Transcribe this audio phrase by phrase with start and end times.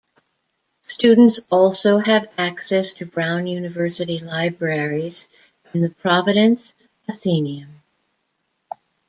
[0.87, 5.27] Students also have access to Brown University libraries
[5.73, 6.73] and the Providence
[7.07, 7.81] Athenaeum.